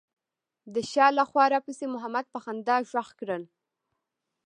د 0.73 0.75
شا 0.91 1.07
له 1.17 1.23
خوا 1.29 1.45
راپسې 1.55 1.85
محمد 1.93 2.25
په 2.33 2.39
خندا 2.43 2.75
غږ 2.91 3.09
کړل. 3.19 3.43